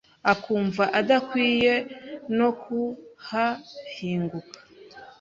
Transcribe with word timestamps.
akumva 0.31 0.83
adakwiye 0.99 1.73
no 2.37 2.49
kuhahinguka. 2.61 4.59